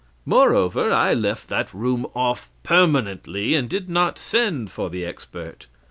[0.25, 5.67] Moreover, I left that room off permanently, and did not send for the expert.